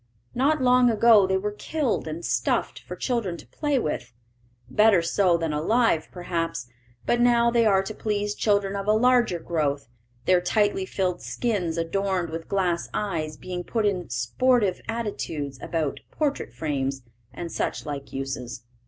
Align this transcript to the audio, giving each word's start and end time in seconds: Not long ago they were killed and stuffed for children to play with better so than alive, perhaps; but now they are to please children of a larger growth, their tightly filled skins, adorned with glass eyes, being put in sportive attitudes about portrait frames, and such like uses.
Not 0.33 0.63
long 0.63 0.89
ago 0.89 1.27
they 1.27 1.37
were 1.37 1.51
killed 1.51 2.07
and 2.07 2.25
stuffed 2.25 2.79
for 2.79 2.95
children 2.95 3.37
to 3.37 3.45
play 3.45 3.77
with 3.77 4.11
better 4.67 5.03
so 5.03 5.37
than 5.37 5.53
alive, 5.53 6.07
perhaps; 6.11 6.65
but 7.05 7.21
now 7.21 7.51
they 7.51 7.67
are 7.67 7.83
to 7.83 7.93
please 7.93 8.33
children 8.33 8.75
of 8.75 8.87
a 8.87 8.93
larger 8.93 9.37
growth, 9.37 9.87
their 10.25 10.41
tightly 10.41 10.87
filled 10.87 11.21
skins, 11.21 11.77
adorned 11.77 12.31
with 12.31 12.47
glass 12.49 12.89
eyes, 12.95 13.37
being 13.37 13.63
put 13.63 13.85
in 13.85 14.09
sportive 14.09 14.81
attitudes 14.87 15.59
about 15.61 15.99
portrait 16.09 16.51
frames, 16.51 17.03
and 17.31 17.51
such 17.51 17.85
like 17.85 18.11
uses. 18.11 18.63